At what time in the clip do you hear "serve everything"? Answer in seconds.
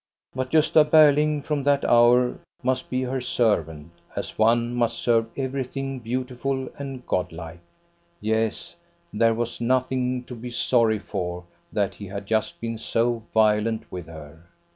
4.97-5.99